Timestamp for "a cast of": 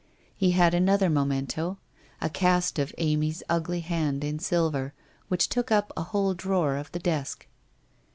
2.21-2.91